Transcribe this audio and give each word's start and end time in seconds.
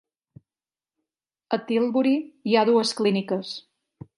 A 1.57 1.59
Tilbury 1.67 2.15
hi 2.53 2.57
ha 2.61 2.67
dues 2.71 2.95
clíniques. 3.03 3.53